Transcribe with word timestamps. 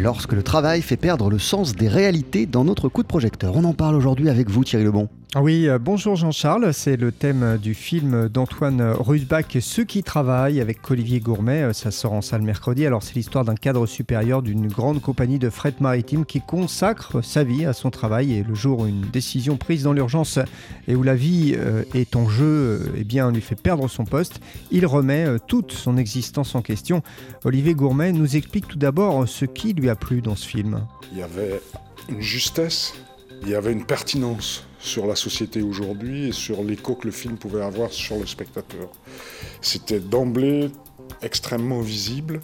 lorsque 0.00 0.32
le 0.32 0.42
travail 0.42 0.82
fait 0.82 0.96
perdre 0.96 1.30
le 1.30 1.38
sens 1.38 1.76
des 1.76 1.88
réalités 1.88 2.46
dans 2.46 2.64
notre 2.64 2.88
coup 2.88 3.02
de 3.02 3.08
projecteur. 3.08 3.54
On 3.56 3.64
en 3.64 3.74
parle 3.74 3.94
aujourd'hui 3.94 4.28
avec 4.28 4.48
vous 4.48 4.64
Thierry 4.64 4.84
Lebon. 4.84 5.08
Oui, 5.36 5.68
euh, 5.68 5.78
bonjour 5.78 6.16
Jean-Charles, 6.16 6.74
c'est 6.74 6.96
le 6.96 7.12
thème 7.12 7.56
du 7.56 7.72
film 7.72 8.28
d'Antoine 8.28 8.82
Rusbach, 8.82 9.44
Ceux 9.60 9.84
qui 9.84 10.02
travaillent, 10.02 10.60
avec 10.60 10.90
Olivier 10.90 11.20
Gourmet. 11.20 11.62
Euh, 11.62 11.72
ça 11.72 11.92
sort 11.92 12.14
en 12.14 12.20
salle 12.20 12.42
mercredi. 12.42 12.84
Alors, 12.84 13.04
c'est 13.04 13.14
l'histoire 13.14 13.44
d'un 13.44 13.54
cadre 13.54 13.86
supérieur 13.86 14.42
d'une 14.42 14.66
grande 14.66 15.00
compagnie 15.00 15.38
de 15.38 15.48
fret 15.48 15.74
maritime 15.78 16.24
qui 16.24 16.40
consacre 16.40 17.22
sa 17.22 17.44
vie 17.44 17.64
à 17.64 17.72
son 17.72 17.90
travail. 17.90 18.32
Et 18.32 18.42
le 18.42 18.56
jour 18.56 18.80
où 18.80 18.86
une 18.88 19.02
décision 19.02 19.56
prise 19.56 19.84
dans 19.84 19.92
l'urgence 19.92 20.40
et 20.88 20.96
où 20.96 21.04
la 21.04 21.14
vie 21.14 21.54
euh, 21.56 21.84
est 21.94 22.16
en 22.16 22.28
jeu, 22.28 22.92
eh 22.96 23.04
bien, 23.04 23.30
lui 23.30 23.40
fait 23.40 23.54
perdre 23.54 23.86
son 23.86 24.06
poste, 24.06 24.40
il 24.72 24.84
remet 24.84 25.26
toute 25.46 25.70
son 25.70 25.96
existence 25.96 26.56
en 26.56 26.62
question. 26.62 27.04
Olivier 27.44 27.74
Gourmet 27.74 28.10
nous 28.10 28.34
explique 28.34 28.66
tout 28.66 28.78
d'abord 28.78 29.28
ce 29.28 29.44
qui 29.44 29.74
lui 29.74 29.90
a 29.90 29.94
plu 29.94 30.22
dans 30.22 30.34
ce 30.34 30.48
film. 30.48 30.84
Il 31.12 31.18
y 31.18 31.22
avait 31.22 31.60
une 32.08 32.20
justesse, 32.20 32.94
il 33.42 33.48
y 33.50 33.54
avait 33.54 33.72
une 33.72 33.84
pertinence 33.84 34.64
sur 34.80 35.06
la 35.06 35.14
société 35.14 35.62
aujourd'hui 35.62 36.28
et 36.28 36.32
sur 36.32 36.64
l'écho 36.64 36.94
que 36.94 37.06
le 37.06 37.12
film 37.12 37.36
pouvait 37.36 37.62
avoir 37.62 37.92
sur 37.92 38.18
le 38.18 38.26
spectateur. 38.26 38.90
C'était 39.60 40.00
d'emblée 40.00 40.70
extrêmement 41.22 41.80
visible 41.80 42.40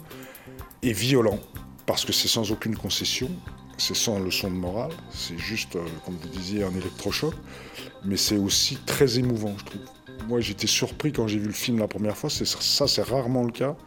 et 0.83 0.93
violent, 0.93 1.39
parce 1.85 2.05
que 2.05 2.13
c'est 2.13 2.27
sans 2.27 2.51
aucune 2.51 2.75
concession, 2.75 3.29
c'est 3.77 3.95
sans 3.95 4.19
leçon 4.19 4.49
de 4.49 4.55
morale, 4.55 4.91
c'est 5.11 5.37
juste, 5.37 5.75
euh, 5.75 5.83
comme 6.05 6.15
vous 6.15 6.29
disiez, 6.29 6.63
un 6.63 6.71
électrochoc, 6.71 7.33
mais 8.05 8.17
c'est 8.17 8.37
aussi 8.37 8.77
très 8.85 9.19
émouvant, 9.19 9.55
je 9.57 9.65
trouve. 9.65 9.96
Moi, 10.27 10.41
j'étais 10.41 10.67
surpris 10.67 11.13
quand 11.13 11.27
j'ai 11.27 11.39
vu 11.39 11.47
le 11.47 11.53
film 11.53 11.79
la 11.79 11.87
première 11.87 12.17
fois. 12.17 12.29
Ça, 12.29 12.87
c'est 12.87 13.01
rarement 13.01 13.43
le 13.43 13.51
cas. 13.51 13.77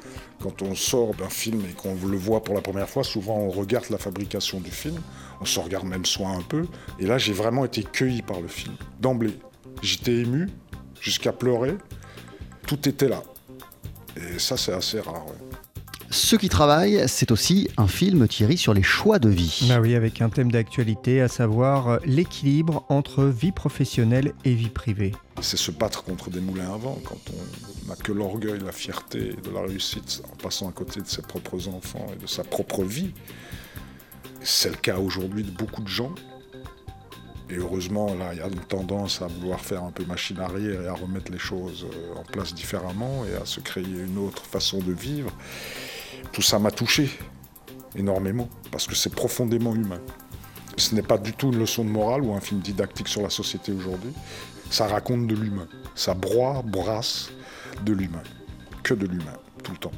Quand 0.43 0.63
on 0.63 0.75
sort 0.75 1.15
d'un 1.15 1.29
film 1.29 1.63
et 1.71 1.75
qu'on 1.75 1.95
le 1.95 2.17
voit 2.17 2.43
pour 2.43 2.55
la 2.55 2.63
première 2.63 2.89
fois, 2.89 3.05
souvent 3.05 3.37
on 3.37 3.51
regarde 3.51 3.91
la 3.91 3.99
fabrication 3.99 4.59
du 4.59 4.71
film. 4.71 4.99
On 5.43 5.45
se 5.45 5.61
regarde 5.61 5.87
même 5.87 6.07
soi 6.07 6.29
un 6.31 6.41
peu. 6.41 6.67
Et 6.99 7.07
là, 7.07 7.19
j'ai 7.19 7.35
vraiment 7.35 7.67
été 7.67 7.83
cueilli 7.83 8.23
par 8.23 8.41
le 8.41 8.49
film. 8.49 8.75
D'emblée. 9.01 9.39
J'étais 9.83 10.15
ému, 10.15 10.49
jusqu'à 11.01 11.33
pleurer. 11.33 11.77
Tout 12.67 12.89
était 12.89 13.09
là. 13.09 13.23
Et 14.17 14.39
ça, 14.39 14.57
c'est 14.57 14.73
assez 14.73 15.01
rare. 15.01 15.27
Ceux 16.13 16.39
qui 16.39 16.49
travaillent, 16.49 17.05
c'est 17.07 17.31
aussi 17.31 17.69
un 17.77 17.87
film, 17.87 18.27
Thierry, 18.27 18.59
sur 18.59 18.75
les 18.75 18.83
choix 18.83 19.21
de 19.21 19.29
vie. 19.29 19.67
Bah 19.69 19.79
oui, 19.81 19.95
avec 19.95 20.21
un 20.21 20.29
thème 20.29 20.51
d'actualité, 20.51 21.21
à 21.21 21.29
savoir 21.29 22.01
l'équilibre 22.05 22.85
entre 22.89 23.27
vie 23.27 23.53
professionnelle 23.53 24.33
et 24.45 24.53
vie 24.53 24.71
privée. 24.71 25.13
C'est 25.41 25.57
se 25.57 25.71
battre 25.71 26.03
contre 26.03 26.29
des 26.29 26.41
moulins 26.41 26.75
à 26.75 26.77
vent 26.77 26.99
quand 27.05 27.21
on 27.33 27.89
n'a 27.89 27.95
que 27.95 28.11
l'orgueil, 28.11 28.59
la 28.59 28.73
fierté 28.73 29.37
de 29.41 29.51
la 29.55 29.61
réussite 29.63 30.23
en 30.33 30.35
passant 30.35 30.69
à 30.69 30.73
côté 30.73 31.01
de 31.01 31.07
ses 31.07 31.23
propres 31.23 31.69
enfants 31.69 32.07
et 32.13 32.21
de 32.21 32.27
sa 32.27 32.43
propre 32.43 32.83
vie. 32.83 33.13
C'est 34.43 34.71
le 34.71 34.77
cas 34.77 34.99
aujourd'hui 34.99 35.45
de 35.45 35.53
beaucoup 35.53 35.83
de 35.83 35.89
gens. 35.89 36.13
Et 37.51 37.57
heureusement, 37.57 38.15
là, 38.15 38.33
il 38.33 38.39
y 38.39 38.43
a 38.43 38.49
une 38.49 38.61
tendance 38.61 39.23
à 39.23 39.29
vouloir 39.29 39.61
faire 39.61 39.85
un 39.85 39.93
peu 39.93 40.05
machine 40.05 40.41
arrière 40.41 40.83
et 40.83 40.89
à 40.89 40.95
remettre 40.95 41.31
les 41.31 41.39
choses 41.39 41.85
euh, 41.85 42.19
en 42.19 42.23
place 42.23 42.55
différemment 42.55 43.25
et 43.25 43.41
à 43.41 43.45
se 43.45 43.59
créer 43.61 43.85
une 43.85 44.19
autre 44.19 44.45
façon 44.45 44.79
de 44.79 44.93
vivre. 44.93 45.31
Tout 46.33 46.43
ça 46.43 46.59
m'a 46.59 46.71
touché 46.71 47.11
énormément 47.97 48.49
parce 48.71 48.87
que 48.87 48.95
c'est 48.95 49.15
profondément 49.15 49.75
humain. 49.75 50.01
Ce 50.77 50.95
n'est 50.95 51.03
pas 51.03 51.19
du 51.19 51.33
tout 51.33 51.53
une 51.53 51.59
leçon 51.59 51.85
de 51.85 51.91
morale 51.91 52.23
ou 52.23 52.35
un 52.35 52.41
film 52.41 52.61
didactique 52.61 53.09
sur 53.09 53.23
la 53.23 53.31
société 53.31 53.73
aujourd'hui. 53.73 54.13
Ça 54.71 54.87
raconte 54.87 55.27
de 55.27 55.35
l'humain. 55.35 55.67
Ça 55.95 56.15
broie, 56.15 56.63
brasse 56.65 57.31
de 57.85 57.93
l'humain. 57.93 58.23
Que 58.83 58.95
de 58.95 59.07
l'humain, 59.07 59.37
tout 59.63 59.73
le 59.73 59.79
temps. 59.79 59.91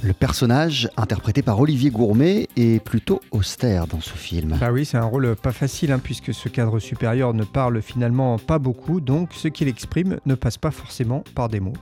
Le 0.00 0.12
personnage, 0.12 0.88
interprété 0.96 1.42
par 1.42 1.58
Olivier 1.58 1.90
Gourmet, 1.90 2.46
est 2.56 2.82
plutôt 2.84 3.20
austère 3.32 3.88
dans 3.88 4.00
ce 4.00 4.14
film. 4.14 4.56
Bah 4.60 4.70
oui, 4.70 4.84
c'est 4.84 4.96
un 4.96 5.04
rôle 5.04 5.34
pas 5.34 5.50
facile, 5.50 5.90
hein, 5.90 5.98
puisque 5.98 6.32
ce 6.32 6.48
cadre 6.48 6.78
supérieur 6.78 7.34
ne 7.34 7.42
parle 7.42 7.82
finalement 7.82 8.38
pas 8.38 8.60
beaucoup, 8.60 9.00
donc 9.00 9.30
ce 9.34 9.48
qu'il 9.48 9.66
exprime 9.66 10.20
ne 10.24 10.36
passe 10.36 10.56
pas 10.56 10.70
forcément 10.70 11.24
par 11.34 11.48
des 11.48 11.58
mots. 11.58 11.72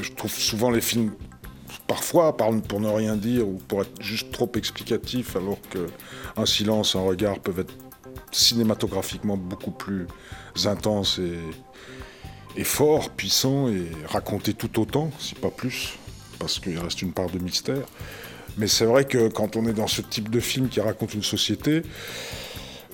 Je 0.00 0.10
trouve 0.12 0.32
souvent 0.32 0.70
les 0.70 0.80
films 0.80 1.12
parfois 1.86 2.36
pour 2.36 2.80
ne 2.80 2.88
rien 2.88 3.16
dire 3.16 3.46
ou 3.46 3.60
pour 3.68 3.82
être 3.82 4.00
juste 4.00 4.30
trop 4.32 4.50
explicatifs, 4.56 5.36
alors 5.36 5.58
qu'un 5.70 6.46
silence, 6.46 6.96
un 6.96 7.02
regard 7.02 7.38
peuvent 7.38 7.60
être 7.60 7.74
cinématographiquement 8.32 9.36
beaucoup 9.36 9.70
plus 9.70 10.06
intenses 10.64 11.18
et, 11.18 11.38
et 12.60 12.64
forts, 12.64 13.10
puissants 13.10 13.68
et 13.68 13.86
raconter 14.06 14.54
tout 14.54 14.80
autant, 14.80 15.10
si 15.18 15.34
pas 15.34 15.50
plus, 15.50 15.94
parce 16.38 16.58
qu'il 16.58 16.78
reste 16.78 17.02
une 17.02 17.12
part 17.12 17.30
de 17.30 17.38
mystère. 17.38 17.86
Mais 18.58 18.68
c'est 18.68 18.86
vrai 18.86 19.04
que 19.04 19.28
quand 19.28 19.56
on 19.56 19.66
est 19.66 19.74
dans 19.74 19.86
ce 19.86 20.00
type 20.00 20.30
de 20.30 20.40
film 20.40 20.68
qui 20.68 20.80
raconte 20.80 21.14
une 21.14 21.22
société, 21.22 21.82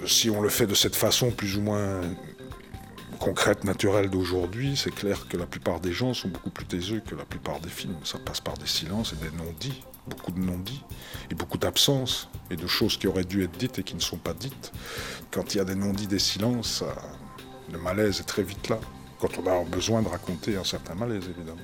si 0.07 0.29
on 0.31 0.41
le 0.41 0.49
fait 0.49 0.67
de 0.67 0.75
cette 0.75 0.97
façon 0.97 1.31
plus 1.31 1.57
ou 1.57 1.63
moins 1.63 2.01
concrète, 3.23 3.63
naturelle 3.63 4.11
d'aujourd'hui, 4.11 4.77
c'est 4.77 4.93
clair 4.93 5.29
que 5.29 5.37
la 5.37 5.47
plupart 5.47 5.79
des 5.79 5.93
gens 5.93 6.13
sont 6.13 6.27
beaucoup 6.27 6.51
plus 6.51 6.67
taiseux 6.67 7.01
que 7.07 7.15
la 7.15 7.25
plupart 7.25 7.61
des 7.61 7.69
films. 7.69 7.95
Ça 8.03 8.19
passe 8.19 8.41
par 8.41 8.59
des 8.59 8.67
silences 8.67 9.13
et 9.13 9.17
des 9.25 9.31
non-dits, 9.37 9.85
beaucoup 10.09 10.33
de 10.33 10.41
non-dits, 10.41 10.83
et 11.31 11.35
beaucoup 11.37 11.57
d'absences, 11.57 12.29
et 12.51 12.57
de 12.57 12.67
choses 12.67 12.97
qui 12.97 13.07
auraient 13.07 13.25
dû 13.25 13.45
être 13.45 13.57
dites 13.57 13.79
et 13.79 13.85
qui 13.85 13.95
ne 13.95 14.01
sont 14.01 14.17
pas 14.17 14.35
dites. 14.35 14.73
Quand 15.31 15.55
il 15.55 15.59
y 15.59 15.61
a 15.61 15.65
des 15.65 15.77
non-dits, 15.77 16.09
des 16.09 16.19
silences, 16.19 16.83
le 17.71 17.79
malaise 17.79 18.19
est 18.19 18.25
très 18.25 18.43
vite 18.43 18.69
là. 18.69 18.81
Quand 19.21 19.39
on 19.39 19.47
a 19.47 19.63
besoin 19.67 20.03
de 20.03 20.09
raconter 20.09 20.57
un 20.57 20.65
certain 20.65 20.97
malaise, 20.97 21.23
évidemment 21.29 21.61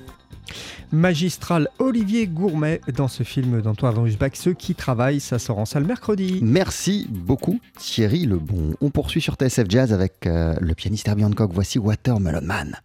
magistral 0.91 1.69
Olivier 1.79 2.27
Gourmet 2.27 2.81
dans 2.95 3.07
ce 3.07 3.23
film 3.23 3.61
d'Antoine 3.61 3.97
Rusbach, 3.97 4.31
Ceux 4.33 4.53
qui 4.53 4.75
travaillent, 4.75 5.19
ça 5.19 5.39
sort 5.39 5.59
en 5.59 5.65
salle 5.65 5.85
mercredi. 5.85 6.39
Merci 6.41 7.07
beaucoup 7.09 7.59
Thierry 7.77 8.25
Lebon. 8.25 8.75
On 8.81 8.89
poursuit 8.89 9.21
sur 9.21 9.35
TSF 9.35 9.65
Jazz 9.69 9.93
avec 9.93 10.25
euh, 10.25 10.55
le 10.59 10.73
pianiste 10.73 11.07
Herbie 11.07 11.25
Hancock. 11.25 11.51
Voici 11.53 11.79
Watermelon 11.79 12.41
Man. 12.41 12.79